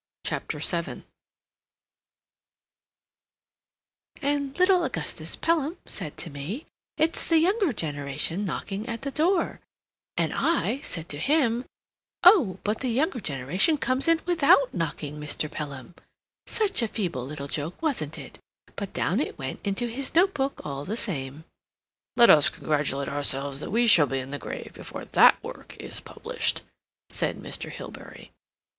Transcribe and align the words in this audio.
CHAPTER 0.25 0.57
VII 0.57 1.03
"And 4.19 4.57
little 4.57 4.83
Augustus 4.83 5.35
Pelham 5.35 5.77
said 5.85 6.17
to 6.17 6.31
me, 6.31 6.65
'It's 6.97 7.27
the 7.27 7.37
younger 7.37 7.71
generation 7.71 8.43
knocking 8.43 8.89
at 8.89 9.03
the 9.03 9.11
door,' 9.11 9.59
and 10.17 10.33
I 10.33 10.79
said 10.79 11.07
to 11.09 11.19
him, 11.19 11.65
'Oh, 12.23 12.57
but 12.63 12.79
the 12.79 12.89
younger 12.89 13.19
generation 13.19 13.77
comes 13.77 14.07
in 14.07 14.21
without 14.25 14.73
knocking, 14.73 15.19
Mr. 15.19 15.51
Pelham.' 15.51 15.93
Such 16.47 16.81
a 16.81 16.87
feeble 16.87 17.23
little 17.23 17.47
joke, 17.47 17.79
wasn't 17.79 18.17
it, 18.17 18.39
but 18.75 18.93
down 18.93 19.19
it 19.19 19.37
went 19.37 19.59
into 19.63 19.85
his 19.85 20.15
notebook 20.15 20.61
all 20.65 20.83
the 20.83 20.97
same." 20.97 21.43
"Let 22.17 22.31
us 22.31 22.49
congratulate 22.49 23.07
ourselves 23.09 23.59
that 23.59 23.69
we 23.69 23.85
shall 23.85 24.07
be 24.07 24.17
in 24.17 24.31
the 24.31 24.39
grave 24.39 24.73
before 24.73 25.05
that 25.05 25.43
work 25.43 25.77
is 25.79 25.99
published," 25.99 26.63
said 27.11 27.37
Mr. 27.37 27.69
Hilbery. 27.69 28.31